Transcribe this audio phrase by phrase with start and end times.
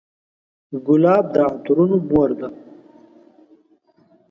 [0.85, 2.47] ګلاب د عطرونو مور ده.